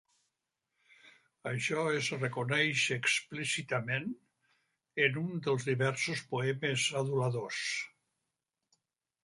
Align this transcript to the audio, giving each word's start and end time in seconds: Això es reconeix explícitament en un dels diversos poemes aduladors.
Això 1.49 1.83
es 1.97 2.07
reconeix 2.15 2.85
explícitament 2.95 4.09
en 5.07 5.21
un 5.23 5.45
dels 5.49 5.69
diversos 5.71 6.27
poemes 6.35 6.87
aduladors. 7.05 7.61